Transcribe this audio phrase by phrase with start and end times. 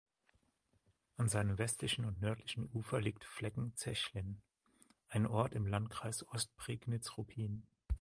[1.17, 4.41] An seinem westlichen und nördlichen Ufer liegt Flecken Zechlin,
[5.09, 7.67] ein Ort im Landkreis Ostprignitz-Ruppin.